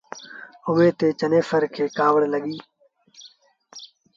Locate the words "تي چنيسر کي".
0.99-1.83